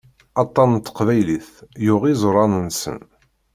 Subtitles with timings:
[0.43, 1.51] Aṭan n teqbaylit
[1.85, 2.99] yuɣ iẓuran-nsen.